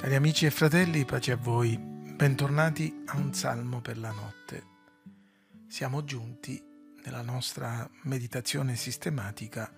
[0.00, 4.64] Cari amici e fratelli, pace a voi, bentornati a un salmo per la notte.
[5.68, 6.58] Siamo giunti
[7.04, 9.70] nella nostra meditazione sistematica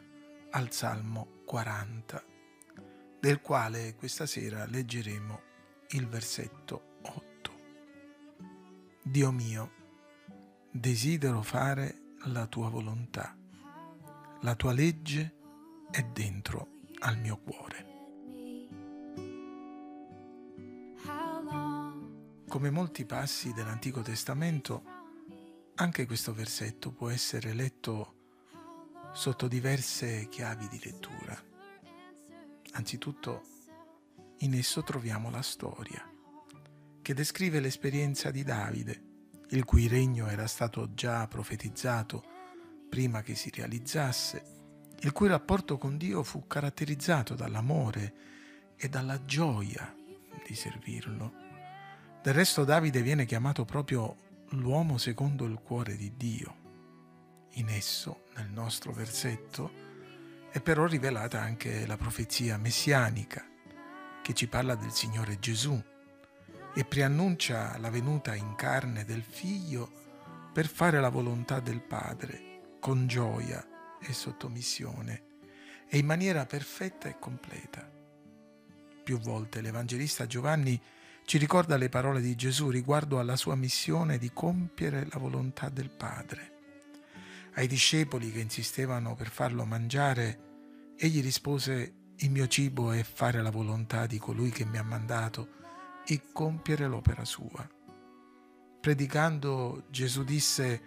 [0.51, 2.25] al salmo 40,
[3.19, 5.41] del quale questa sera leggeremo
[5.91, 7.53] il versetto 8.
[9.03, 9.73] Dio mio,
[10.71, 13.37] desidero fare la tua volontà,
[14.43, 15.35] la tua legge
[15.91, 17.92] è dentro al mio cuore.
[22.53, 24.83] Come molti passi dell'Antico Testamento,
[25.77, 28.17] anche questo versetto può essere letto
[29.15, 31.35] sotto diverse chiavi di lettura.
[32.73, 33.43] Anzitutto,
[34.41, 36.07] in esso troviamo la storia,
[37.01, 39.03] che descrive l'esperienza di Davide,
[39.49, 42.23] il cui regno era stato già profetizzato
[42.91, 44.45] prima che si realizzasse,
[45.01, 48.15] il cui rapporto con Dio fu caratterizzato dall'amore
[48.77, 49.97] e dalla gioia
[50.47, 51.42] di servirlo
[52.23, 54.17] del resto Davide viene chiamato proprio
[54.51, 56.61] l'uomo secondo il cuore di Dio.
[57.55, 59.71] In esso, nel nostro versetto,
[60.53, 63.45] è però rivelata anche la profezia messianica
[64.23, 65.83] che ci parla del Signore Gesù
[66.75, 69.91] e preannuncia la venuta in carne del Figlio
[70.53, 75.25] per fare la volontà del Padre con gioia e sottomissione
[75.89, 77.91] e in maniera perfetta e completa.
[79.03, 80.81] Più volte l'Evangelista Giovanni
[81.25, 85.89] ci ricorda le parole di Gesù riguardo alla sua missione di compiere la volontà del
[85.89, 86.51] Padre.
[87.55, 93.51] Ai discepoli che insistevano per farlo mangiare, egli rispose, il mio cibo è fare la
[93.51, 95.61] volontà di colui che mi ha mandato
[96.05, 97.69] e compiere l'opera sua.
[98.81, 100.83] Predicando, Gesù disse,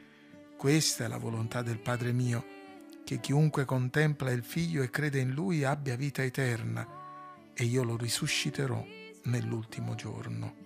[0.58, 2.46] questa è la volontà del Padre mio,
[3.04, 7.96] che chiunque contempla il Figlio e crede in Lui abbia vita eterna, e io lo
[7.96, 10.64] risusciterò nell'ultimo giorno.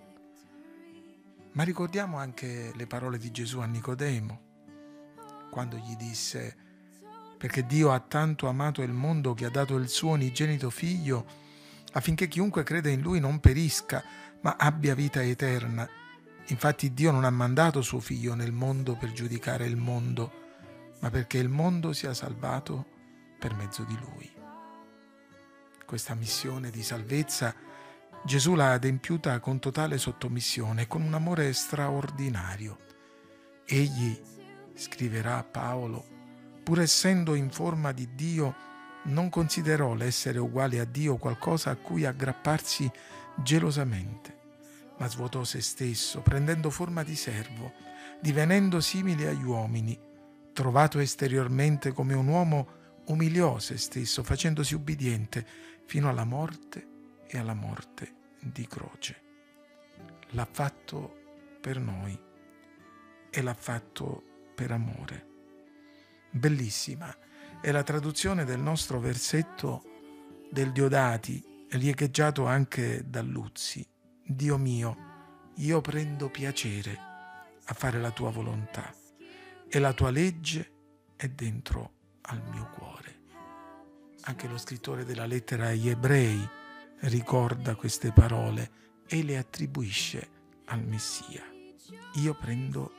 [1.52, 4.40] Ma ricordiamo anche le parole di Gesù a Nicodemo,
[5.50, 6.56] quando gli disse,
[7.36, 11.26] perché Dio ha tanto amato il mondo che ha dato il suo unigenito figlio,
[11.92, 14.02] affinché chiunque crede in lui non perisca,
[14.42, 15.88] ma abbia vita eterna.
[16.46, 20.32] Infatti Dio non ha mandato suo figlio nel mondo per giudicare il mondo,
[21.00, 22.86] ma perché il mondo sia salvato
[23.38, 24.30] per mezzo di lui.
[25.84, 27.52] Questa missione di salvezza
[28.22, 32.76] Gesù l'ha adempiuta con totale sottomissione, con un amore straordinario.
[33.64, 34.20] Egli,
[34.74, 36.04] scriverà Paolo,
[36.62, 38.54] pur essendo in forma di Dio,
[39.04, 42.90] non considerò l'essere uguale a Dio qualcosa a cui aggrapparsi
[43.42, 44.38] gelosamente,
[44.98, 47.72] ma svuotò se stesso, prendendo forma di servo,
[48.20, 49.98] divenendo simile agli uomini.
[50.52, 52.68] Trovato esteriormente come un uomo,
[53.06, 55.46] umiliò se stesso, facendosi ubbidiente
[55.86, 56.89] fino alla morte
[57.32, 59.22] e alla morte di croce.
[60.30, 62.18] L'ha fatto per noi
[63.30, 64.22] e l'ha fatto
[64.54, 65.28] per amore.
[66.30, 67.14] Bellissima
[67.60, 69.84] è la traduzione del nostro versetto
[70.50, 73.86] del Diodati, riecheggiato anche da Luzzi.
[74.24, 74.96] Dio mio,
[75.56, 76.98] io prendo piacere
[77.64, 78.92] a fare la tua volontà
[79.68, 80.72] e la tua legge
[81.14, 81.92] è dentro
[82.22, 83.18] al mio cuore.
[84.22, 86.58] Anche lo scrittore della lettera agli ebrei
[87.00, 88.70] ricorda queste parole
[89.06, 90.28] e le attribuisce
[90.66, 91.42] al Messia.
[92.14, 92.92] Io prendo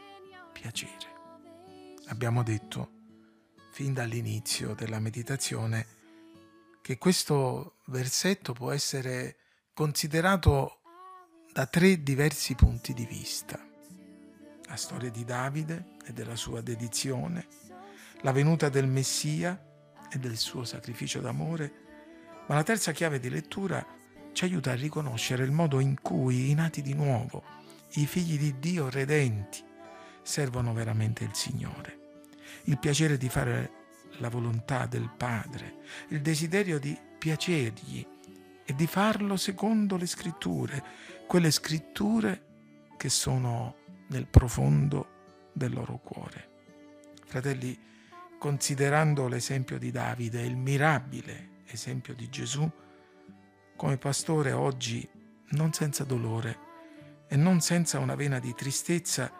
[0.51, 1.09] piacere.
[2.07, 2.99] Abbiamo detto
[3.71, 5.99] fin dall'inizio della meditazione
[6.81, 9.37] che questo versetto può essere
[9.73, 10.81] considerato
[11.53, 13.59] da tre diversi punti di vista.
[14.67, 17.45] La storia di Davide e della sua dedizione,
[18.21, 19.69] la venuta del Messia
[20.09, 21.90] e del suo sacrificio d'amore
[22.47, 23.85] ma la terza chiave di lettura
[24.33, 27.43] ci aiuta a riconoscere il modo in cui i nati di nuovo,
[27.93, 29.63] i figli di Dio redenti,
[30.21, 31.99] servono veramente il Signore.
[32.65, 33.71] Il piacere di fare
[34.17, 35.77] la volontà del Padre,
[36.09, 38.05] il desiderio di piacergli
[38.63, 40.83] e di farlo secondo le scritture,
[41.27, 42.45] quelle scritture
[42.97, 43.75] che sono
[44.07, 46.49] nel profondo del loro cuore.
[47.25, 47.77] Fratelli,
[48.37, 52.69] considerando l'esempio di Davide, il mirabile esempio di Gesù,
[53.75, 55.07] come pastore oggi,
[55.49, 56.69] non senza dolore
[57.27, 59.31] e non senza una vena di tristezza,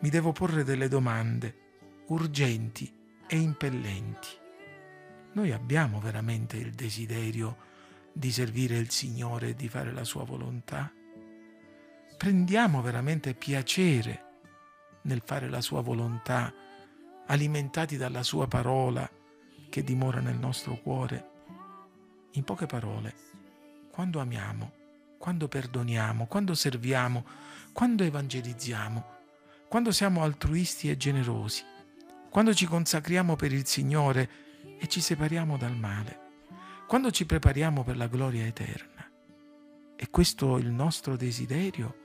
[0.00, 1.60] mi devo porre delle domande
[2.06, 2.92] urgenti
[3.26, 4.28] e impellenti.
[5.32, 7.70] Noi abbiamo veramente il desiderio
[8.12, 10.92] di servire il Signore e di fare la sua volontà?
[12.16, 14.30] Prendiamo veramente piacere
[15.02, 16.52] nel fare la sua volontà,
[17.26, 19.10] alimentati dalla sua parola
[19.70, 21.30] che dimora nel nostro cuore?
[22.34, 23.14] In poche parole,
[23.90, 24.72] quando amiamo,
[25.18, 27.26] quando perdoniamo, quando serviamo,
[27.72, 29.04] quando evangelizziamo,
[29.68, 31.62] quando siamo altruisti e generosi,
[32.30, 34.30] quando ci consacriamo per il Signore
[34.78, 36.20] e ci separiamo dal male,
[36.86, 39.06] quando ci prepariamo per la gloria eterna.
[39.94, 41.96] È questo il nostro desiderio?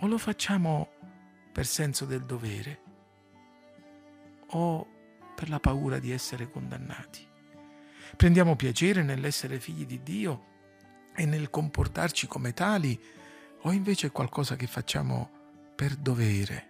[0.00, 0.90] O lo facciamo
[1.50, 2.80] per senso del dovere?
[4.48, 4.86] O
[5.34, 7.30] per la paura di essere condannati?
[8.16, 10.50] Prendiamo piacere nell'essere figli di Dio
[11.14, 12.98] e nel comportarci come tali
[13.62, 15.30] o invece è qualcosa che facciamo
[15.74, 16.68] per dovere,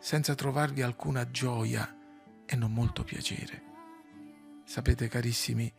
[0.00, 1.96] senza trovarvi alcuna gioia
[2.46, 3.62] e non molto piacere?
[4.64, 5.72] Sapete carissimi,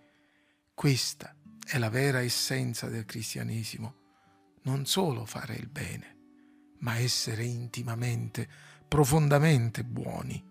[0.73, 1.35] questa
[1.65, 3.95] è la vera essenza del cristianesimo,
[4.63, 6.17] non solo fare il bene,
[6.79, 8.47] ma essere intimamente,
[8.87, 10.43] profondamente buoni,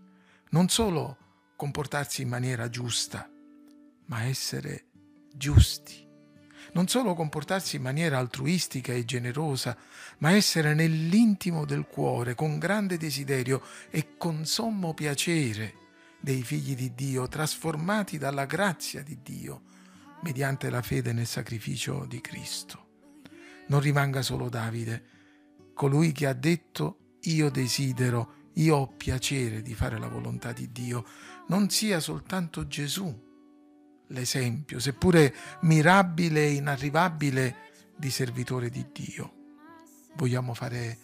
[0.51, 1.17] non solo
[1.57, 3.29] comportarsi in maniera giusta,
[4.06, 4.87] ma essere
[5.35, 6.03] giusti.
[6.73, 9.77] Non solo comportarsi in maniera altruistica e generosa,
[10.19, 15.83] ma essere nell'intimo del cuore, con grande desiderio e con sommo piacere
[16.21, 19.62] dei figli di Dio, trasformati dalla grazia di Dio,
[20.23, 22.87] mediante la fede nel sacrificio di Cristo.
[23.69, 25.05] Non rimanga solo Davide,
[25.75, 31.05] colui che ha detto io desidero, io ho piacere di fare la volontà di Dio,
[31.49, 33.33] non sia soltanto Gesù
[34.09, 37.56] l'esempio, seppure mirabile e inarrivabile,
[37.97, 39.33] di servitore di Dio.
[40.17, 40.99] Vogliamo fare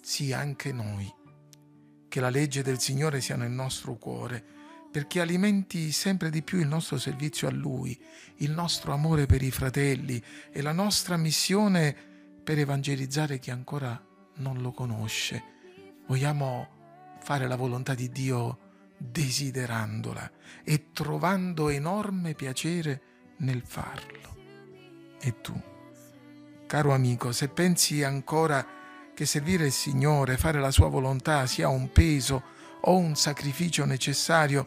[0.00, 1.12] sì anche noi,
[2.08, 4.42] che la legge del Signore sia nel nostro cuore,
[4.90, 7.98] perché alimenti sempre di più il nostro servizio a Lui,
[8.36, 11.94] il nostro amore per i fratelli e la nostra missione
[12.44, 14.00] per evangelizzare chi ancora
[14.36, 15.42] non lo conosce.
[16.06, 18.58] Vogliamo fare la volontà di Dio
[19.10, 20.30] desiderandola
[20.62, 23.00] e trovando enorme piacere
[23.38, 24.36] nel farlo.
[25.20, 25.58] E tu,
[26.66, 28.66] caro amico, se pensi ancora
[29.14, 32.42] che servire il Signore, fare la sua volontà sia un peso
[32.80, 34.66] o un sacrificio necessario,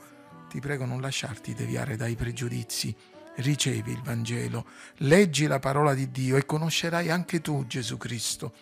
[0.49, 2.95] ti prego non lasciarti deviare dai pregiudizi.
[3.35, 4.65] Ricevi il Vangelo,
[4.99, 8.53] leggi la parola di Dio e conoscerai anche tu Gesù Cristo.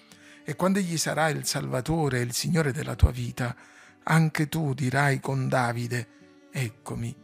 [0.43, 3.55] E quando Egli sarà il Salvatore e il Signore della tua vita,
[4.07, 6.07] anche tu dirai con Davide,
[6.51, 7.15] eccomi,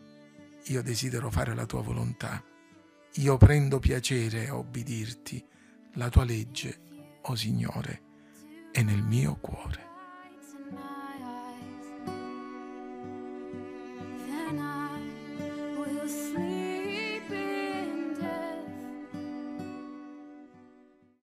[0.65, 2.43] io desidero fare la tua volontà,
[3.15, 5.45] io prendo piacere a obbedirti,
[5.93, 6.79] la tua legge,
[7.21, 8.01] o oh Signore,
[8.71, 9.90] è nel mio cuore.